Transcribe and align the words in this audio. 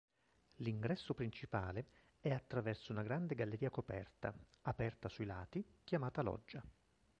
L'ingresso 0.63 1.13
principale 1.13 1.85
è 2.21 2.31
attraverso 2.31 2.91
una 2.91 3.03
grande 3.03 3.35
galleria 3.35 3.69
coperta, 3.69 4.33
aperta 4.63 5.07
sui 5.09 5.25
lati, 5.25 5.63
chiamata 5.83 6.23
loggia. 6.23 6.63